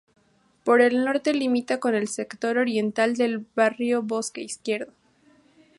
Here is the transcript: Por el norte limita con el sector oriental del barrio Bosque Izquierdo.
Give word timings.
Por 0.63 0.81
el 0.81 1.05
norte 1.05 1.31
limita 1.31 1.79
con 1.79 1.93
el 1.93 2.07
sector 2.07 2.57
oriental 2.57 3.15
del 3.15 3.45
barrio 3.55 4.01
Bosque 4.01 4.41
Izquierdo. 4.41 4.93